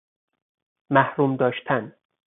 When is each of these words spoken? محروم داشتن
محروم 0.89 1.35
داشتن 1.37 1.95